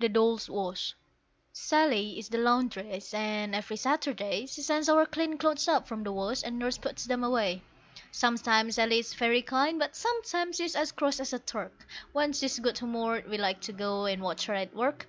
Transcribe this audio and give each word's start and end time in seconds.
THE 0.00 0.10
DOLLS' 0.10 0.50
WASH. 0.50 0.92
Sally 1.50 2.18
is 2.18 2.28
the 2.28 2.36
laundress, 2.36 3.14
and 3.14 3.54
every 3.54 3.78
Saturday 3.78 4.44
She 4.44 4.60
sends 4.60 4.86
our 4.86 5.06
clean 5.06 5.38
clothes 5.38 5.66
up 5.66 5.88
from 5.88 6.02
the 6.04 6.12
wash, 6.12 6.42
and 6.44 6.58
Nurse 6.58 6.76
puts 6.76 7.06
them 7.06 7.24
away. 7.24 7.62
Sometimes 8.12 8.74
Sally 8.74 8.98
is 8.98 9.14
very 9.14 9.40
kind, 9.40 9.78
but 9.78 9.96
sometimes 9.96 10.56
she's 10.56 10.76
as 10.76 10.92
cross 10.92 11.20
as 11.20 11.32
a 11.32 11.38
Turk; 11.38 11.86
When 12.12 12.34
she's 12.34 12.58
good 12.58 12.76
humoured 12.80 13.26
we 13.26 13.38
like 13.38 13.62
to 13.62 13.72
go 13.72 14.04
and 14.04 14.20
watch 14.20 14.44
her 14.44 14.52
at 14.54 14.74
work. 14.76 15.08